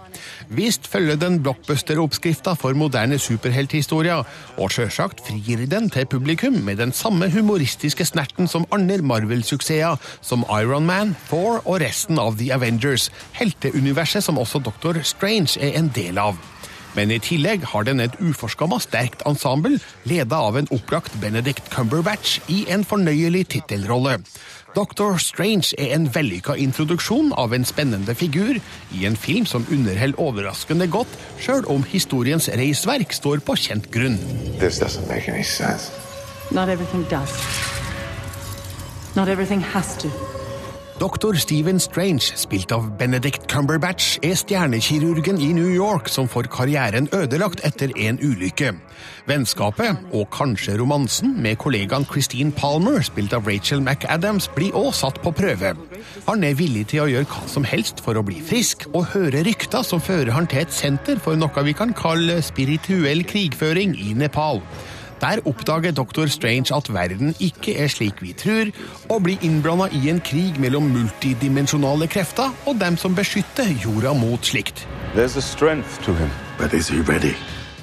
[0.56, 4.23] Visst følger den blockbuster-oppskrifta for moderne superhelthistorier,
[4.56, 10.47] og sjølsagt frir den til publikum med den samme humoristiske snerten som andre Marvel-suksesser, som
[10.62, 15.88] Iron Man, Thor og resten av The Avengers, helteuniverset som også Doctor Strange er en
[15.90, 16.36] del av.
[16.94, 22.36] Men i tillegg har den et uforskamma sterkt ensemble, leda av en opplagt Benedict Cumberbatch
[22.54, 24.20] i en fornøyelig tittelrolle.
[24.78, 28.62] Doctor Strange er en vellykka introduksjon av en spennende figur
[28.94, 34.22] i en film som underholder overraskende godt, sjøl om historiens reisverk står på kjent grunn.
[34.62, 35.90] This doesn't make any sense.
[36.54, 37.34] Not everything does.
[39.16, 40.13] Not everything has to.
[41.00, 41.36] Dr.
[41.38, 47.62] Stephen Strange, spilt av Benedict Cumberbatch, er stjernekirurgen i New York som får karrieren ødelagt
[47.68, 48.72] etter en ulykke.
[49.30, 55.22] Vennskapet, og kanskje romansen, med kollegaen Christine Palmer, spilt av Rachel McAdams, blir også satt
[55.22, 55.76] på prøve.
[56.26, 59.46] Han er villig til å gjøre hva som helst for å bli frisk, og høre
[59.46, 64.18] rykter som fører han til et senter for noe vi kan kalle spirituell krigføring i
[64.18, 64.66] Nepal.
[65.22, 66.28] Der oppdager Dr.
[66.28, 68.70] Strange at verden ikke er slik vi tror,
[69.10, 74.46] og blir innblanda i en krig mellom multidimensjonale krefter og dem som beskytter jorda mot
[74.46, 74.86] slikt.
[75.16, 76.30] There's a strength to him.
[76.60, 77.34] But is he ready?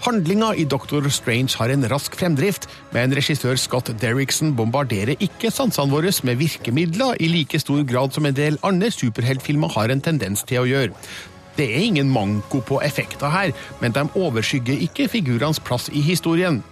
[0.04, 5.88] Handlinga i Doctor Strange har en rask fremdrift, men regissør Scott Derrickson bombarderer ikke sansene
[5.94, 10.44] våre med virkemidler i like stor grad som en del andre superheltfilmer har en tendens
[10.44, 10.92] til å gjøre.
[11.56, 16.62] Det er ingen manko på effekter her, men de overskygger ikke figurenes plass i historien.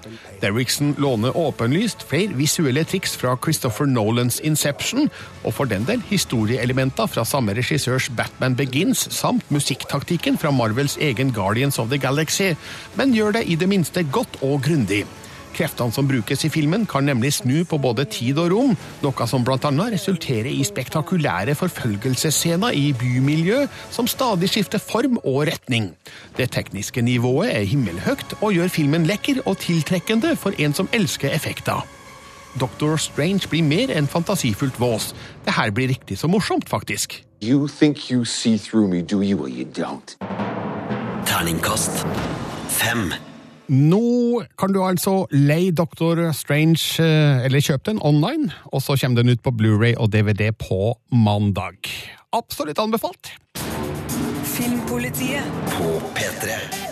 [0.42, 5.10] Derrickson låner åpenlyst flere visuelle triks fra Christopher Nolans Inception,
[5.44, 11.30] og for den del historieelementer fra samme regissørs Batman Begins, samt musikktaktikken fra Marvels egen
[11.32, 12.54] Guardians of the Galaxy,
[12.98, 15.04] men gjør det i det minste godt og grundig.
[15.52, 19.44] Kreftene som brukes i filmen, kan nemlig snu på både tid og rom, noe som
[19.44, 19.72] bl.a.
[19.92, 25.92] resulterer i spektakulære forfølgelsesscener i bymiljø som stadig skifter form og retning.
[26.36, 31.32] Det tekniske nivået er himmelhøyt og gjør filmen lekker og tiltrekkende for en som elsker
[31.32, 31.84] effekter.
[32.60, 35.12] Doctor Strange blir mer enn fantasifullt vås.
[35.44, 37.22] Det her blir riktig så morsomt, faktisk.
[37.42, 40.16] You think you see through me, do you, or you don't?
[41.26, 42.06] Terningkast
[42.68, 43.31] fem.
[43.70, 49.22] Nå kan du altså leie Doctor Strange, eh, eller kjøpe den online, og så kommer
[49.22, 51.88] den ut på Blu-ray og DVD på mandag.
[52.32, 53.34] Absolutt anbefalt.
[54.52, 55.44] Filmpolitiet
[55.76, 56.91] på P3.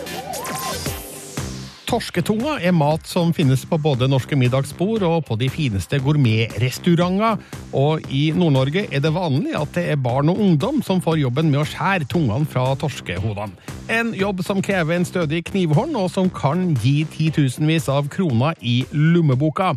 [1.91, 7.41] Torsketunga er mat som finnes på både norske middagsbord og på de fineste gourmetrestauranter.
[7.75, 11.49] Og i Nord-Norge er det vanlig at det er barn og ungdom som får jobben
[11.51, 13.59] med å skjære tungene fra torskehodene.
[13.91, 18.85] En jobb som krever en stødig knivhånd, og som kan gi titusenvis av kroner i
[18.95, 19.73] lommeboka.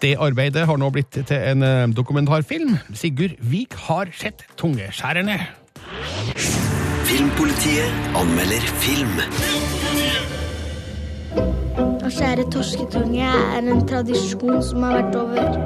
[0.00, 2.78] Det arbeidet har nå blitt til en eh, dokumentarfilm.
[2.96, 5.36] Sigurd Vik har sett Tungeskjærerne.
[7.12, 10.37] Filmpolitiet anmelder film.
[11.36, 15.58] Å skjære torsketunge er en tradisjon som har vært over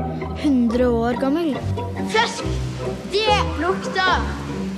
[0.43, 1.53] 100 år gammel.
[2.11, 2.43] Fisk!
[3.13, 4.27] Det lukter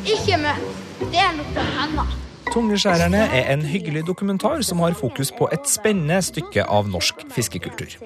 [0.05, 0.69] ikke møkk.
[1.09, 2.24] Det lukter hender.
[2.53, 7.97] Tungeskjærerne er en hyggelig dokumentar som har fokus på et spennende stykke av norsk fiskekultur.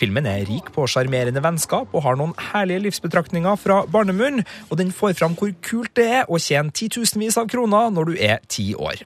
[0.00, 4.94] Filmen er rik på sjarmerende vennskap og har noen herlige livsbetraktninger fra barnemunn, og den
[4.94, 8.70] får fram hvor kult det er å tjene titusenvis av kroner når du er ti
[8.78, 9.02] år.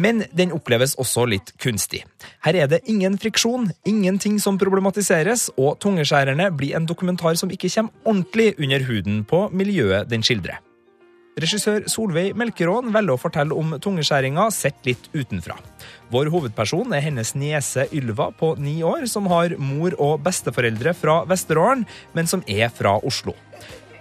[0.00, 2.04] Men den oppleves også litt kunstig.
[2.46, 7.72] Her er det ingen friksjon, ingenting som problematiseres, og Tungeskjærerne blir en dokumentar som ikke
[7.74, 10.62] kommer ordentlig under huden på miljøet den skildrer.
[11.40, 15.56] Regissør Solveig Melkeråen velger å fortelle om tungeskjæringa sett litt utenfra.
[16.12, 21.22] Vår hovedperson er hennes niese Ylva på ni år, som har mor og besteforeldre fra
[21.30, 21.86] Vesterålen,
[22.16, 23.36] men som er fra Oslo.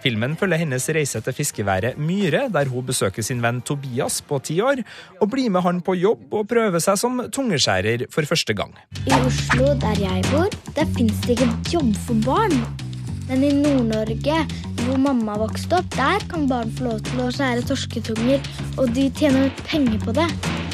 [0.04, 4.60] Filmen følger hennes reise til fiskeværet Myre, der hun besøker sin venn Tobias på ti
[4.64, 4.84] år,
[5.20, 8.76] og blir med han på jobb og prøver seg som tungeskjærer for første gang.
[9.06, 12.88] I Oslo, der jeg bor, der fins det ikke jobb for barn.
[13.30, 14.38] Men i Nord-Norge,
[14.80, 18.48] hvor mamma vokste opp, der kan barn få lov til å skjære torsketunger,
[18.82, 20.26] og de tjener penger på det.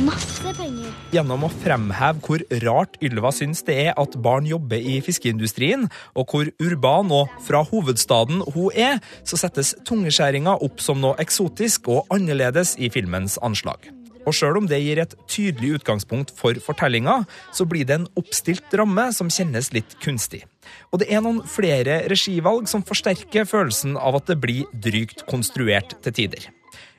[0.08, 0.94] Masse penger.
[1.12, 6.32] Gjennom å fremheve hvor rart Ylva syns det er at barn jobber i fiskeindustrien, og
[6.32, 12.08] hvor urban og fra hovedstaden hun er, så settes tungeskjæringa opp som noe eksotisk og
[12.16, 13.92] annerledes i filmens anslag.
[14.26, 17.22] Og sjøl om det gir et tydelig utgangspunkt for fortellinga,
[17.54, 20.44] så blir det en oppstilt ramme som kjennes litt kunstig.
[20.92, 25.98] Og det er noen flere regivalg som forsterker følelsen av at det blir drygt konstruert
[26.02, 26.50] til tider.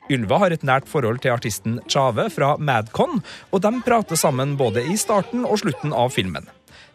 [0.07, 3.19] Ylva har et nært forhold til artisten Chave fra Madcon,
[3.51, 6.47] og de prater sammen både i starten og slutten av filmen.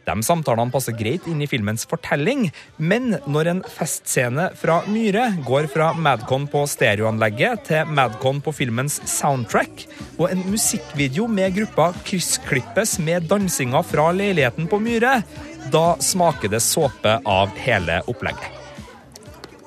[0.06, 2.48] De samtalene passer greit inn i filmens fortelling,
[2.78, 8.98] men når en festscene fra Myhre går fra Madcon på stereoanlegget til Madcon på filmens
[9.08, 9.86] soundtrack,
[10.18, 15.20] og en musikkvideo med gruppa kryssklippes med dansinga fra leiligheten på Myhre,
[15.72, 18.58] da smaker det såpe av hele opplegget.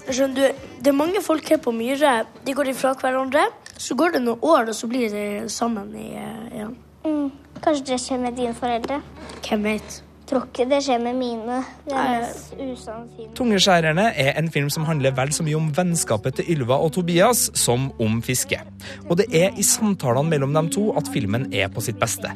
[0.05, 2.25] Skjønner du, det er mange folk her på Myhre.
[2.45, 3.47] De går ifra hverandre.
[3.75, 6.75] Så går det noen år, og så blir de sammen i, eh, igjen.
[7.05, 7.31] Mm.
[7.63, 9.01] Kanskje det skjer med dine foreldre?
[9.41, 10.05] Hvem vet?
[10.26, 11.59] Tror ikke det skjer med mine.
[11.86, 13.28] Det er mest usannsynlig.
[13.38, 17.47] Tungeskjærerne er en film som handler vel så mye om vennskapet til Ylva og Tobias
[17.53, 18.57] som om fiske.
[19.05, 22.34] Og det er i samtalene mellom dem to at filmen er på sitt beste.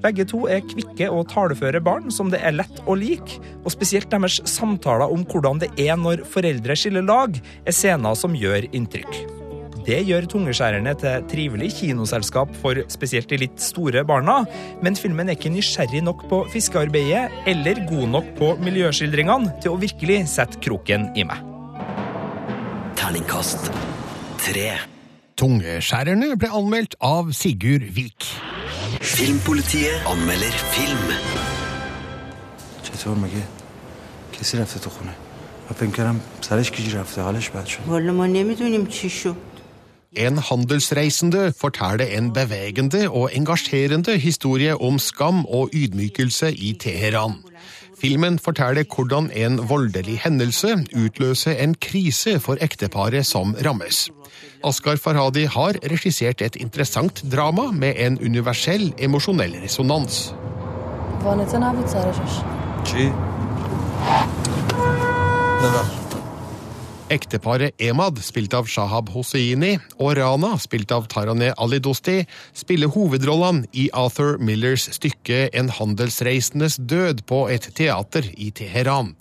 [0.00, 4.10] Begge to er kvikke og taleføre barn som det er lett å like, og spesielt
[4.12, 9.35] deres samtaler om hvordan det er når foreldre skiller lag, er scener som gjør inntrykk.
[9.85, 14.43] Det gjør Tungeskjærerne til trivelig kinoselskap for spesielt de litt store barna,
[14.83, 19.81] men filmen er ikke nysgjerrig nok på fiskearbeidet eller god nok på miljøskildringene til å
[19.81, 21.41] virkelig sette kroken i meg.
[22.99, 23.71] Terningkast
[24.45, 24.69] tre.
[25.41, 28.29] Tungeskjærerne ble anmeldt av Sigurd Vik.
[29.01, 31.15] Filmpolitiet anmelder film.
[32.83, 33.43] چطور مگه
[34.33, 35.13] کسی رفته تو خونه
[35.69, 39.35] من فکر کردم سرش گیج رفته حالش بد شد والا ما نمیدونیم چی شد
[40.12, 47.34] en handelsreisende forteller en bevegende og engasjerende historie om skam og ydmykelse i Teheran.
[48.00, 54.10] Filmen forteller hvordan en voldelig hendelse utløser en krise for ekteparet som rammes.
[54.64, 60.34] Askar Farhadi har regissert et interessant drama med en universell emosjonell resonans.
[61.22, 61.46] Hva er
[65.62, 66.05] det?
[67.06, 73.84] Ekteparet Emad, spilt av Shahab Hosseini, og Rana, spilt av Taraneh Alidosti, spiller hovedrollene i
[73.94, 79.14] Arthur Millers stykke En handelsreisendes død på et teater i Teheran.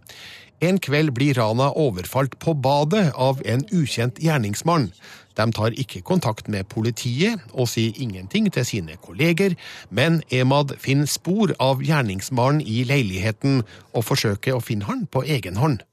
[0.65, 4.89] En kveld blir Rana overfalt på badet av en ukjent gjerningsmann.
[5.37, 9.53] De tar ikke kontakt med politiet og sier ingenting til sine kolleger,
[9.93, 13.61] men Emad finner spor av gjerningsmannen i leiligheten
[13.93, 15.83] og forsøker å finne han på egen hånd.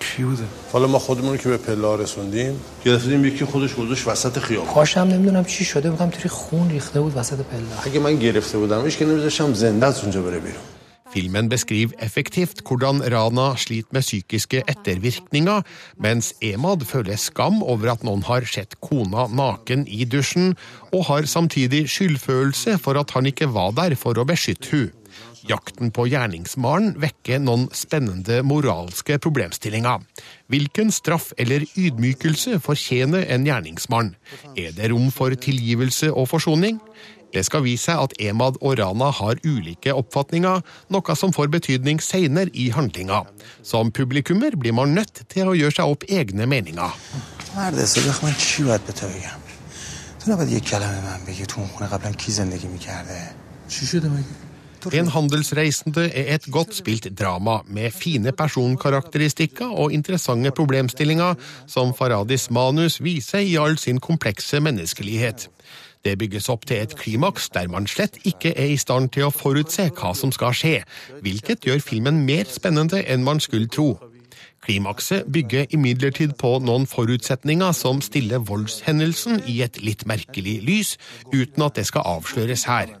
[0.00, 4.38] کی بوده؟ حالا ما خودمون رو که به پلا رسوندیم گرفتیم یکی خودش گذاشت وسط
[4.38, 8.58] خیابون پاشم نمیدونم چی شده بودم توی خون ریخته بود وسط پله اگه من گرفته
[8.58, 10.62] بودمش که نمیذاشتم زنده از اونجا بره بیرون
[11.14, 15.62] Filmen beskriver effektivt hvordan Rana sliter med psykiske ettervirkninger,
[15.96, 20.56] mens Emad føler skam over at noen har sett kona naken i dusjen,
[20.92, 24.90] og har samtidig skyldfølelse for at han ikke var der for å beskytte hun.
[25.48, 30.04] Jakten på gjerningsmannen vekker noen spennende moralske problemstillinger.
[30.52, 34.14] Hvilken straff eller ydmykelse fortjener en gjerningsmann?
[34.56, 36.80] Er det rom for tilgivelse og forsoning?
[37.34, 40.60] Det skal vise seg at Emad og Rana har ulike oppfatninger,
[40.94, 43.24] noe som får betydning seinere i handlinga.
[43.66, 46.94] Som publikummer blir man nødt til å gjøre seg opp egne meninger.
[47.56, 49.40] مرد حسابی آخه من چی باید به تو بگم
[50.24, 53.30] تو نباید یک کلمه من بگی تو اون خونه قبلا کی زندگی میکرده
[53.68, 54.24] چی شده مگه
[54.93, 61.35] En handelsreisende er et godt spilt drama med fine personkarakteristikker og interessante problemstillinger
[61.67, 65.49] som Faradis manus viser i all sin komplekse menneskelighet.
[66.05, 69.33] Det bygges opp til et klimaks der man slett ikke er i stand til å
[69.35, 70.77] forutse hva som skal skje,
[71.25, 73.97] hvilket gjør filmen mer spennende enn man skulle tro.
[74.65, 80.95] Klimakset bygger imidlertid på noen forutsetninger som stiller voldshendelsen i et litt merkelig lys,
[81.31, 82.91] uten at det skal avsløres her.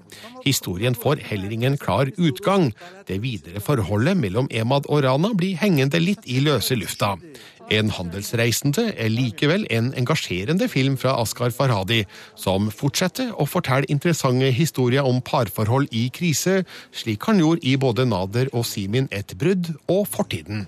[0.45, 2.71] Historien får heller ingen klar utgang.
[3.07, 7.17] Det videre forholdet mellom Emad og Rana blir hengende litt i løse lufta.
[7.69, 12.01] En handelsreisende er likevel en engasjerende film fra Askar Farhadi,
[12.33, 18.09] som fortsetter å fortelle interessante historier om parforhold i krise, slik han gjorde i både
[18.09, 20.65] Nader og Simin et brudd og Fortiden.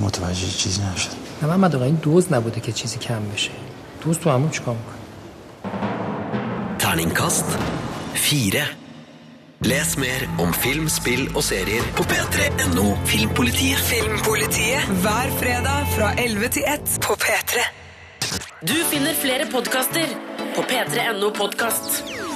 [0.00, 1.10] متوجه چیزی نشد
[1.42, 3.50] نه محمد آقا این دوز نبوده که چیزی کم بشه
[4.04, 4.94] دوز تو همون چیکار میکنه
[6.78, 7.48] Terningkast
[8.14, 8.64] fire.
[9.70, 13.78] Les mer om film, spill og serier på p3.no Filmpolitiet.
[13.78, 17.64] Filmpolitiet hver fredag fra 11 til 1 på P3.
[18.68, 20.06] Du finner flere podkaster
[20.56, 22.27] på p3.no podkast.